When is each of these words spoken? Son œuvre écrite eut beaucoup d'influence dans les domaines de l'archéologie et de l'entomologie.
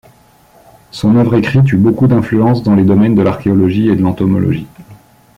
Son 0.89 1.15
œuvre 1.15 1.35
écrite 1.35 1.71
eut 1.71 1.77
beaucoup 1.77 2.07
d'influence 2.07 2.63
dans 2.63 2.73
les 2.73 2.83
domaines 2.85 3.13
de 3.13 3.21
l'archéologie 3.21 3.87
et 3.87 3.95
de 3.95 4.01
l'entomologie. 4.01 4.65